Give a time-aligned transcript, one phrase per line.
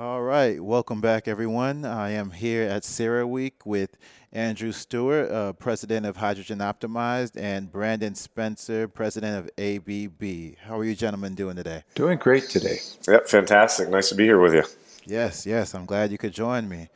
[0.00, 1.84] All right, welcome back, everyone.
[1.84, 3.98] I am here at CERAWeek with
[4.32, 10.56] Andrew Stuart, uh, president of Hydrogen Optimized, and Brandon Spencer, president of ABB.
[10.56, 11.84] How are you gentlemen doing today?
[11.96, 12.78] Doing great today.
[13.06, 13.90] Yep, fantastic.
[13.90, 14.62] Nice to be here with you.
[15.04, 16.88] Yes, yes, I'm glad you could join me.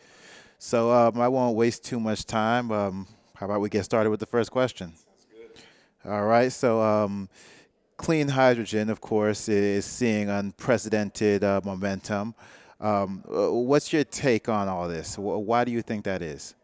[0.58, 2.72] So um, I won't waste too much time.
[2.72, 4.94] Um, how about we get started with the first question?
[4.94, 6.10] Sounds good.
[6.10, 7.28] All right, so um,
[7.98, 12.34] clean hydrogen, of course, is seeing unprecedented uh, momentum.
[12.84, 15.16] Um, uh, what's your take on all this?
[15.16, 16.54] Why do you think that is?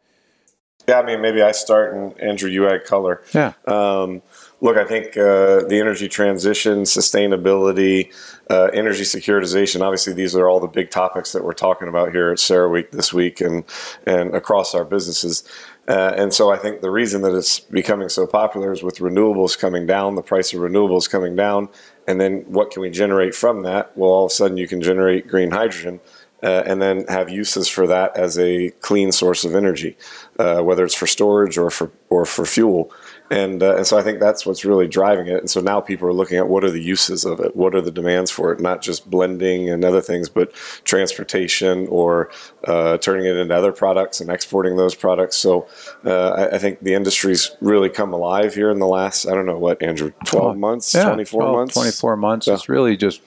[0.86, 3.22] Yeah, I mean, maybe I start and Andrew, you add color.
[3.32, 3.52] Yeah.
[3.66, 4.22] Um,
[4.60, 8.12] look, I think uh, the energy transition, sustainability,
[8.50, 9.80] uh, energy securitization.
[9.82, 13.12] Obviously, these are all the big topics that we're talking about here at CERAWeek this
[13.14, 13.64] week and
[14.06, 15.44] and across our businesses.
[15.90, 19.58] Uh, and so I think the reason that it's becoming so popular is with renewables
[19.58, 21.68] coming down, the price of renewables coming down,
[22.06, 23.90] and then what can we generate from that?
[23.96, 25.98] Well, all of a sudden you can generate green hydrogen
[26.44, 29.96] uh, and then have uses for that as a clean source of energy,
[30.38, 32.92] uh, whether it's for storage or for or for fuel.
[33.30, 35.36] And uh, and so I think that's what's really driving it.
[35.36, 37.80] And so now people are looking at what are the uses of it, what are
[37.80, 40.52] the demands for it, not just blending and other things, but
[40.84, 42.28] transportation or
[42.64, 45.36] uh, turning it into other products and exporting those products.
[45.36, 45.68] So
[46.04, 49.46] uh, I, I, think the industry's really come alive here in the last I don't
[49.46, 52.48] know what Andrew, twelve months, yeah, twenty four months, twenty four months.
[52.48, 53.22] It's really just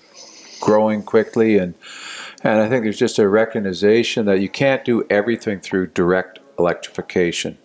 [0.59, 1.75] growing quickly and
[2.43, 7.57] and I think there's just a recognition that you can't do everything through direct electrification.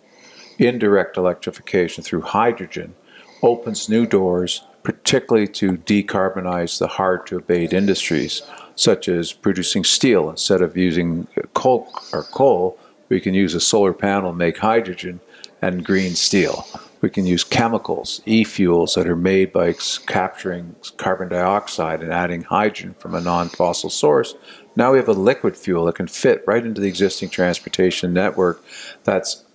[0.59, 2.93] Indirect electrification through hydrogen
[3.41, 8.41] opens new doors, particularly to decarbonize the hard to abate industries,
[8.75, 10.29] such as producing steel.
[10.29, 15.21] Instead of using coal or coal, we can use a solar panel, make hydrogen
[15.61, 16.67] and green steel.
[16.99, 19.75] We can use chemicals, e fuels that are made by
[20.07, 24.35] capturing carbon dioxide and adding hydrogen from a non fossil source.
[24.75, 28.61] Now we have a liquid fuel that can fit right into the existing transportation network
[29.05, 29.45] that's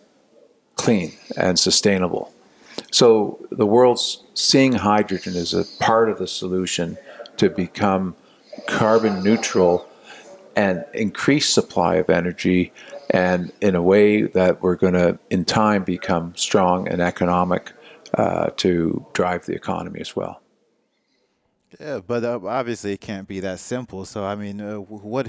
[0.77, 2.33] clean and sustainable.
[2.91, 6.99] So the world's seeing hydrogen as a part of the solution
[7.37, 8.17] to become
[8.67, 9.89] carbon neutral
[10.57, 12.73] and increase supply of energy
[13.11, 17.73] and in a way that we're going to in time become strong and economic
[18.15, 20.41] uh, to drive the economy as well.
[21.81, 24.05] Yeah, but uh, obviously it can't be that simple.
[24.05, 25.29] So I mean, uh, what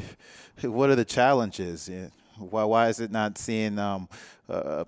[0.61, 1.89] what are the challenges?
[2.38, 4.07] Why why is it not seeing um,
[4.47, 4.85] uh,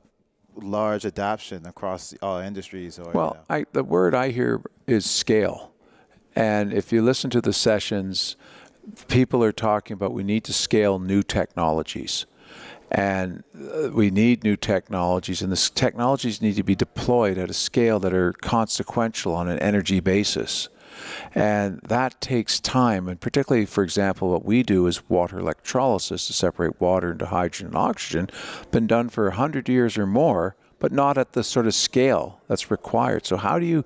[0.61, 2.99] large adoption across all industries?
[2.99, 5.71] Or, well, I, the word I hear is scale,
[6.35, 8.35] and if you listen to the sessions,
[9.07, 12.25] people are talking about we need to scale new technologies.
[12.89, 17.53] And uh, we need new technologies, and the technologies need to be deployed at a
[17.53, 20.69] scale that are consequential on an energy basis.
[21.33, 23.07] And that takes time.
[23.07, 27.67] And particularly, for example, what we do is water electrolysis to separate water into hydrogen
[27.67, 28.29] and oxygen,
[28.71, 32.69] been done for 100 years or more, but not at the sort of scale that's
[32.69, 33.25] required.
[33.25, 33.83] So, how do you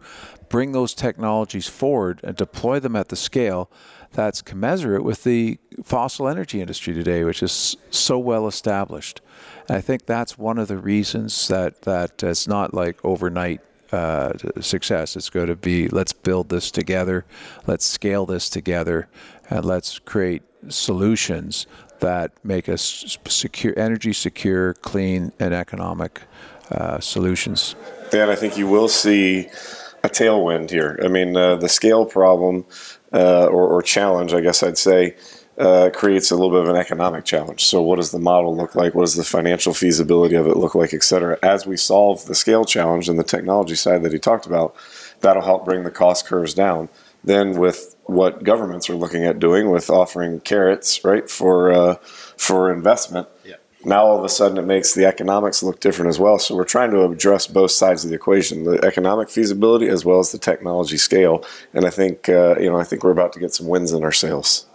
[0.50, 3.72] bring those technologies forward and deploy them at the scale
[4.12, 9.22] that's commensurate with the fossil energy industry today, which is so well established?
[9.68, 13.62] And I think that's one of the reasons that, that it's not like overnight
[13.92, 15.16] uh, success.
[15.16, 17.26] It's going to be let's build this together,
[17.68, 19.08] let's scale this together,
[19.50, 21.68] and let's create solutions
[22.00, 26.22] that make us secure, energy secure, clean, and economic
[26.72, 27.76] uh, solutions.
[28.10, 29.48] Dan, I think you will see
[30.04, 31.00] a tailwind here.
[31.04, 32.66] I mean, uh, the scale problem
[33.14, 35.16] uh, or, or challenge, I guess I'd say
[35.58, 37.66] uh, creates a little bit of an economic challenge.
[37.66, 38.96] So, what does the model look like?
[38.96, 41.38] What does the financial feasibility of it look like, et cetera?
[41.44, 44.76] As we solve the scale challenge and the technology side that he talked about,
[45.20, 46.90] that'll help bring the cost curves down.
[47.24, 51.96] Then, with what governments are looking at doing with offering carrots, right, for uh,
[52.38, 53.28] for investment.
[53.46, 53.56] Yeah.
[53.84, 56.38] Now all of a sudden it makes the economics look different as well.
[56.38, 60.20] So we're trying to address both sides of the equation: the economic feasibility as well
[60.20, 61.44] as the technology scale.
[61.74, 64.04] And I think uh, you know I think we're about to get some wins in
[64.04, 64.66] our sales.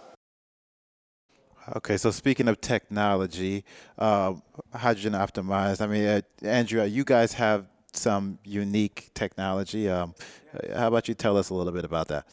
[1.75, 3.65] Okay, so speaking of technology,
[3.97, 4.35] uh,
[4.73, 5.81] hydrogen optimized.
[5.81, 9.89] I mean, uh, Andrew, you guys have some unique technology.
[9.89, 10.15] Um,
[10.73, 12.25] how about you tell us a little bit about that?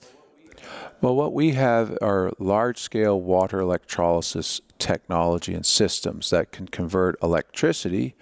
[1.01, 7.21] Well, what we have are large scale water electrolysis technology and systems that can convert
[7.21, 8.15] electricity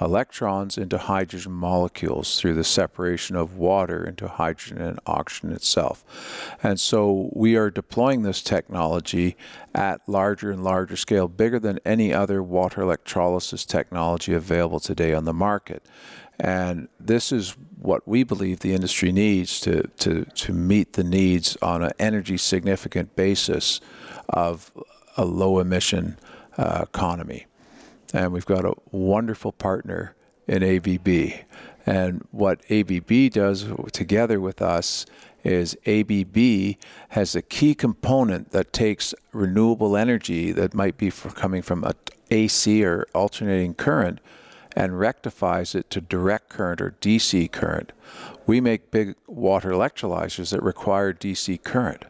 [0.00, 6.04] electrons into hydrogen molecules through the separation of water into hydrogen and oxygen itself.
[6.62, 9.36] And so we are deploying this technology
[9.74, 15.24] at larger and larger scale, bigger than any other water electrolysis technology available today on
[15.24, 15.84] the market.
[16.40, 21.56] And this is what we believe the industry needs to, to, to meet the needs
[21.62, 23.80] on an energy significant basis
[24.28, 24.72] of
[25.16, 26.18] a low emission
[26.58, 27.46] uh, economy.
[28.14, 30.14] And we've got a wonderful partner
[30.46, 31.44] in ABB.
[31.84, 35.04] And what ABB does together with us
[35.42, 36.76] is ABB
[37.10, 41.92] has a key component that takes renewable energy that might be coming from a
[42.30, 44.20] AC or alternating current
[44.76, 47.92] and rectifies it to direct current or DC current.
[48.46, 52.04] We make big water electrolyzers that require DC current.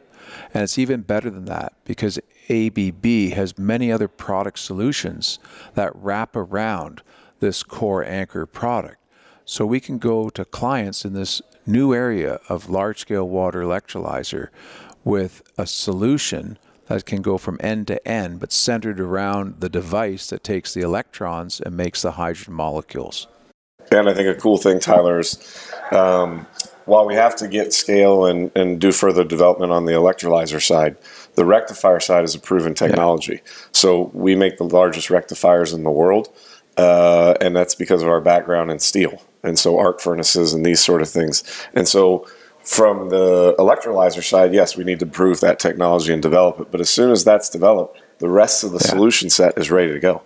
[0.52, 5.38] And it's even better than that because ABB has many other product solutions
[5.74, 7.02] that wrap around
[7.40, 8.98] this core anchor product.
[9.44, 14.48] So we can go to clients in this new area of large scale water electrolyzer
[15.04, 20.28] with a solution that can go from end to end, but centered around the device
[20.28, 23.26] that takes the electrons and makes the hydrogen molecules.
[23.90, 26.46] And I think a cool thing, Tyler, is um,
[26.86, 30.96] while we have to get scale and, and do further development on the electrolyzer side,
[31.34, 33.40] the rectifier side is a proven technology.
[33.44, 33.50] Yeah.
[33.72, 36.28] So we make the largest rectifiers in the world,
[36.76, 40.80] uh, and that's because of our background in steel and so arc furnaces and these
[40.80, 41.44] sort of things.
[41.74, 42.26] And so
[42.64, 46.70] from the electrolyzer side, yes, we need to prove that technology and develop it.
[46.70, 48.90] But as soon as that's developed, the rest of the yeah.
[48.90, 50.22] solution set is ready to go.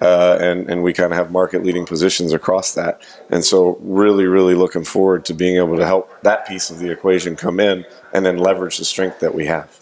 [0.00, 3.02] Uh, and, and we kind of have market leading positions across that.
[3.28, 6.90] And so, really, really looking forward to being able to help that piece of the
[6.90, 9.78] equation come in and then leverage the strength that we have.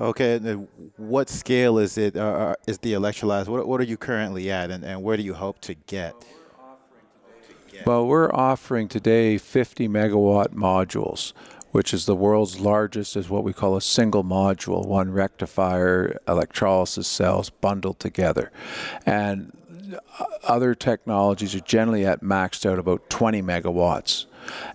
[0.00, 0.38] Okay,
[0.96, 2.16] what scale is it?
[2.16, 3.48] Uh, uh, is the electrolyzer?
[3.48, 6.14] What, what are you currently at, and, and where do you hope to get?
[7.84, 11.32] Well, we're offering today 50 megawatt modules,
[11.70, 17.06] which is the world's largest, is what we call a single module, one rectifier, electrolysis
[17.06, 18.50] cells bundled together.
[19.04, 19.52] And
[20.44, 24.26] other technologies are generally at maxed out about 20 megawatts.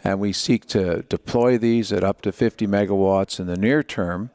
[0.04, 4.30] And we seek to deploy these at up to 50 megawatts in the near term.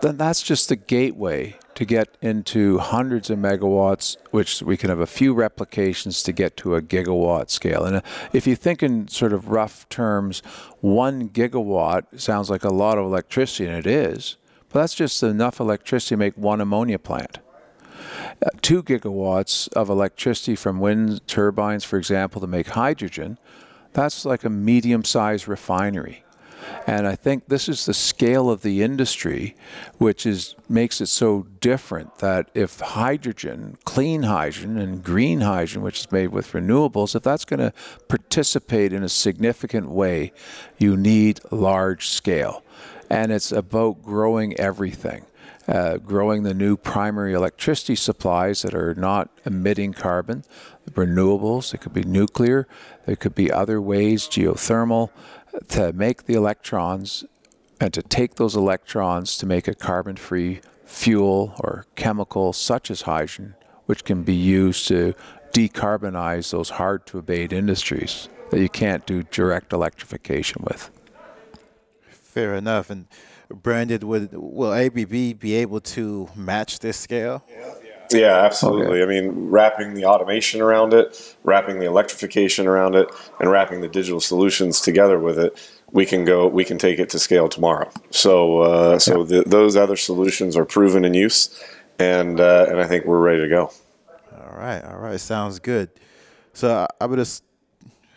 [0.00, 5.00] Then that's just the gateway to get into hundreds of megawatts, which we can have
[5.00, 7.84] a few replications to get to a gigawatt scale.
[7.84, 8.00] And uh,
[8.32, 10.40] if you think in sort of rough terms,
[10.80, 14.36] one gigawatt sounds like a lot of electricity, and it is,
[14.68, 17.38] but that's just enough electricity to make one ammonia plant.
[18.44, 23.38] Uh, two gigawatts of electricity from wind turbines, for example, to make hydrogen,
[23.92, 26.24] that's like a medium sized refinery.
[26.86, 29.54] And I think this is the scale of the industry,
[29.98, 36.00] which is makes it so different that if hydrogen, clean hydrogen and green hydrogen, which
[36.00, 37.72] is made with renewables, if that's going to
[38.08, 40.32] participate in a significant way,
[40.78, 42.64] you need large scale.
[43.10, 45.26] And it's about growing everything.
[45.68, 50.42] Uh, growing the new primary electricity supplies that are not emitting carbon,
[50.90, 52.66] renewables, it could be nuclear,
[53.06, 55.10] there could be other ways, geothermal,
[55.68, 57.24] to make the electrons
[57.80, 63.02] and to take those electrons to make a carbon free fuel or chemical such as
[63.02, 63.54] hydrogen,
[63.86, 65.14] which can be used to
[65.52, 70.90] decarbonize those hard to abate industries that you can't do direct electrification with.
[72.08, 72.88] Fair enough.
[72.88, 73.06] And
[73.50, 77.44] Brandon, would will ABB be able to match this scale?
[77.50, 77.74] Yeah.
[78.12, 79.00] Yeah, absolutely.
[79.00, 79.02] Okay.
[79.02, 83.08] I mean, wrapping the automation around it, wrapping the electrification around it,
[83.40, 85.58] and wrapping the digital solutions together with it,
[85.90, 86.46] we can go.
[86.48, 87.90] We can take it to scale tomorrow.
[88.10, 91.62] So, uh, so the, those other solutions are proven in use,
[91.98, 93.72] and uh, and I think we're ready to go.
[94.32, 95.90] All right, all right, sounds good.
[96.54, 97.26] So I'm gonna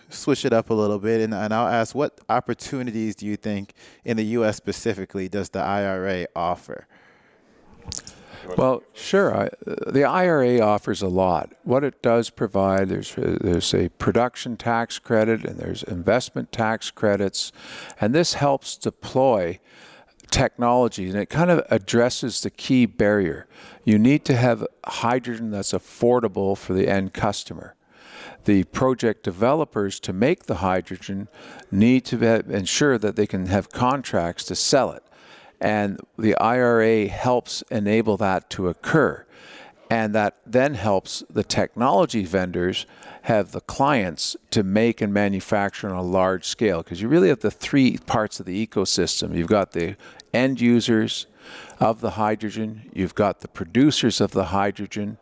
[0.09, 3.73] switch it up a little bit, and, and I'll ask, what opportunities do you think
[4.03, 4.55] in the U.S.
[4.55, 6.87] specifically does the IRA offer?
[8.57, 9.35] Well, sure.
[9.35, 11.53] I, the IRA offers a lot.
[11.63, 17.51] What it does provide, there's there's a production tax credit and there's investment tax credits,
[17.99, 19.59] and this helps deploy
[20.31, 23.47] technology and it kind of addresses the key barrier.
[23.83, 27.75] You need to have hydrogen that's affordable for the end customer.
[28.45, 31.27] The project developers to make the hydrogen
[31.71, 32.21] need to
[32.51, 35.03] ensure that they can have contracts to sell it.
[35.61, 39.25] And the IRA helps enable that to occur.
[39.89, 42.85] And that then helps the technology vendors
[43.23, 46.83] have the clients to make and manufacture on a large scale.
[46.83, 49.95] Because you really have the three parts of the ecosystem you've got the
[50.33, 51.27] end users
[51.79, 55.17] of the hydrogen, you've got the producers of the hydrogen,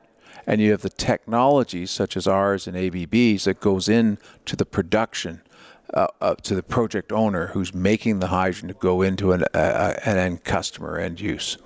[0.46, 5.42] and you have the technologies such as ours and ABB's that goes into the production
[5.94, 10.00] uh, uh, to the project owner who's making the hydrogen to go into an, uh,
[10.06, 11.58] an end customer, end use.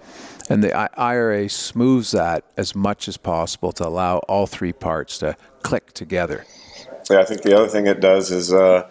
[0.50, 5.36] And the IRA smooths that as much as possible to allow all three parts to
[5.62, 6.46] click together.
[7.10, 8.88] Yeah, I think the other thing it does is uh,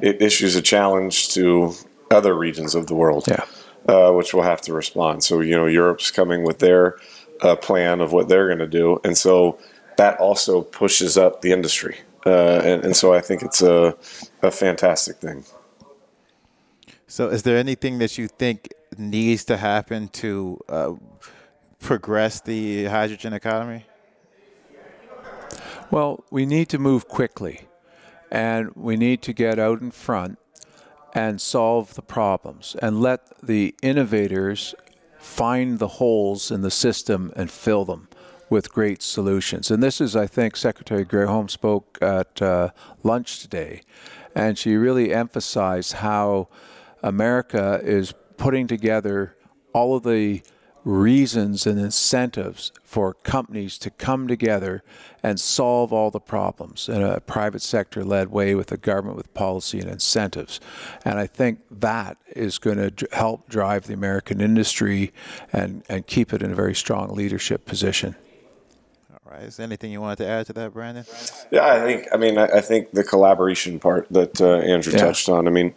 [0.00, 1.74] it issues a challenge to
[2.10, 3.26] other regions of the world.
[3.28, 3.44] Yeah.
[3.88, 5.22] uh, which will have to respond.
[5.22, 6.96] So you know, Europe's coming with their
[7.40, 9.58] uh, plan of what they're going to do, and so
[9.96, 11.98] that also pushes up the industry.
[12.26, 13.96] Uh, and, and, so I think it's a,
[14.42, 15.44] a fantastic thing.
[17.06, 20.94] So, is there anything that you think needs to happen to uh,
[21.78, 23.86] progress the hydrogen economy?
[25.92, 27.68] Well, we need to move quickly,
[28.28, 30.40] and we need to get out in front
[31.14, 34.74] and solve the problems and let the innovators
[35.20, 38.08] find the holes in the system and fill them
[38.48, 39.70] with great solutions.
[39.70, 42.70] And this is, I think, Secretary Granholm spoke at uh,
[43.02, 43.82] lunch today,
[44.34, 46.48] and she really emphasized how
[47.02, 49.36] America is putting together
[49.72, 50.42] all of the
[50.86, 54.84] reasons and incentives for companies to come together
[55.20, 59.34] and solve all the problems in a private sector led way with the government with
[59.34, 60.60] policy and incentives.
[61.04, 65.12] And I think that is going to help drive the American industry
[65.52, 68.14] and, and keep it in a very strong leadership position.
[69.36, 69.48] Right.
[69.48, 71.04] Is there anything you wanted to add to that, Brandon?
[71.50, 72.06] Yeah, I think.
[72.10, 75.00] I mean, I, think the collaboration part that uh, Andrew yeah.
[75.00, 75.46] touched on.
[75.46, 75.74] I mean,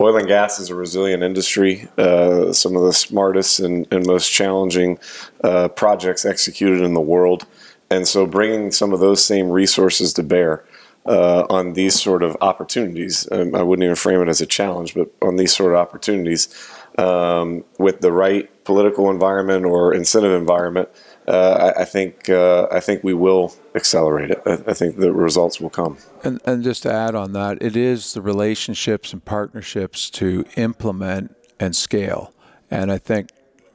[0.00, 1.86] oil and gas is a resilient industry.
[1.98, 4.98] Uh, some of the smartest and, and most challenging
[5.42, 7.46] uh, projects executed in the world,
[7.90, 10.64] and so bringing some of those same resources to bear.
[11.06, 14.94] Uh, on these sort of opportunities, um, I wouldn't even frame it as a challenge,
[14.94, 16.48] but on these sort of opportunities,
[16.96, 20.88] um, with the right political environment or incentive environment,
[21.26, 24.42] uh, I, I, think uh, I think we will accelerate it.
[24.44, 25.98] I, I, think the results will come.
[26.22, 31.34] And, and just to add on that, it is the relationships and partnerships to implement
[31.58, 32.32] and scale.
[32.70, 33.30] And I think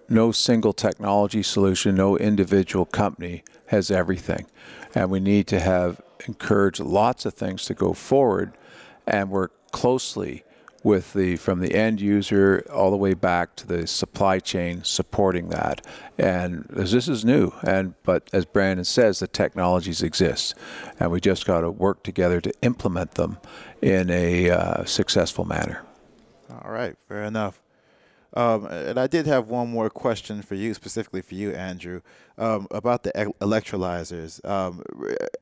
[0.08, 4.46] no single technology solution, no individual company has everything.
[4.94, 8.54] And we need to have encourage lots of things to go forward
[9.08, 10.44] and work closely
[10.84, 15.50] with the from the end user all the way back to the supply chain supporting
[15.50, 15.86] that.
[16.18, 20.56] And this is new, and but as Brandon says, the technologies exist,
[21.00, 23.38] and we just got to work together to implement them
[23.82, 25.84] in a uh, successful manner.
[26.50, 27.62] All right, fair enough.
[28.34, 32.02] Um, and I did have one more question for you, specifically for you, Andrew,
[32.38, 34.44] um, about the electrolyzers.
[34.48, 34.84] Um,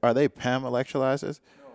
[0.01, 1.39] are they PEM electrolyzers?
[1.59, 1.66] No,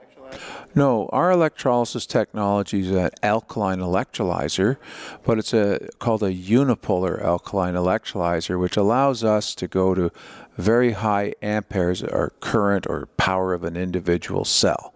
[1.12, 4.78] our electrolysis technology is an alkaline electrolyzer,
[5.22, 10.10] but it's a called a unipolar alkaline electrolyzer, which allows us to go to
[10.56, 14.94] very high amperes or current or power of an individual cell.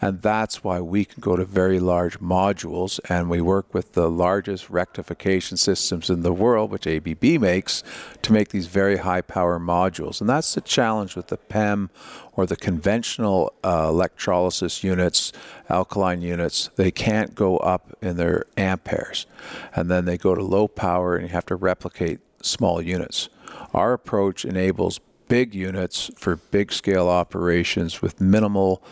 [0.00, 4.10] And that's why we can go to very large modules, and we work with the
[4.10, 7.82] largest rectification systems in the world, which ABB makes,
[8.22, 10.20] to make these very high power modules.
[10.20, 11.90] And that's the challenge with the PEM
[12.32, 15.32] or the conventional uh, electrolysis units,
[15.68, 16.70] alkaline units.
[16.76, 19.26] They can't go up in their amperes.
[19.74, 23.28] And then they go to low power, and you have to replicate small units.
[23.74, 28.82] Our approach enables big units for big scale operations with minimal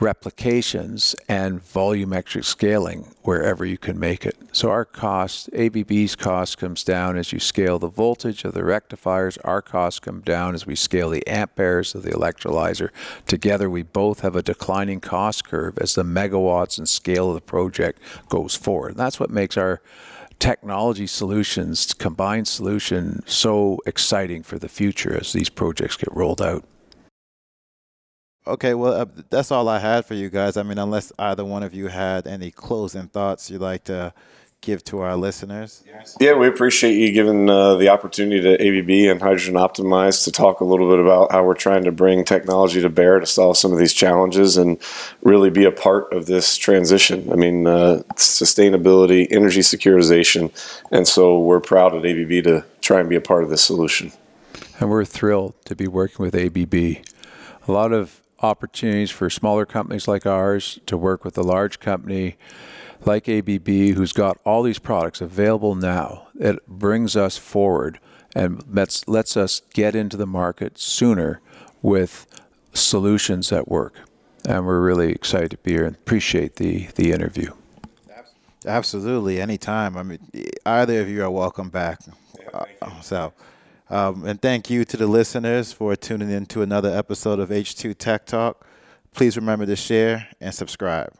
[0.00, 4.36] replications and volumetric scaling wherever you can make it.
[4.50, 9.36] So our cost, ABB's cost comes down as you scale the voltage of the rectifiers.
[9.38, 12.88] Our costs come down as we scale the amperes of the electrolyzer.
[13.26, 17.40] Together, we both have a declining cost curve as the megawatts and scale of the
[17.40, 18.92] project goes forward.
[18.92, 19.82] And that's what makes our
[20.40, 26.64] technology solutions, combined solution, so exciting for the future as these projects get rolled out.
[28.46, 30.56] Okay, well, uh, that's all I had for you guys.
[30.56, 34.12] I mean, unless either one of you had any closing thoughts you'd like to
[34.60, 35.82] give to our listeners?
[36.20, 40.60] Yeah, we appreciate you giving uh, the opportunity to ABB and Hydrogen Optimized to talk
[40.60, 43.72] a little bit about how we're trying to bring technology to bear to solve some
[43.72, 44.78] of these challenges and
[45.22, 47.32] really be a part of this transition.
[47.32, 50.52] I mean, uh, sustainability, energy securitization,
[50.90, 54.12] and so we're proud at ABB to try and be a part of this solution.
[54.78, 56.74] And we're thrilled to be working with ABB.
[57.68, 62.36] A lot of opportunities for smaller companies like ours to work with a large company
[63.06, 67.98] like ABB, who's got all these products available now, it brings us forward
[68.34, 71.40] and lets, lets us get into the market sooner
[71.82, 72.26] with
[72.72, 73.94] solutions that work.
[74.46, 77.52] And we're really excited to be here and appreciate the, the interview.
[78.66, 79.96] Absolutely, anytime.
[79.96, 80.18] I mean,
[80.66, 82.00] either of you are welcome back.
[82.38, 83.32] Yeah, uh, so,
[83.88, 87.96] um, and thank you to the listeners for tuning in to another episode of H2
[87.96, 88.66] Tech Talk.
[89.14, 91.12] Please remember to share and subscribe.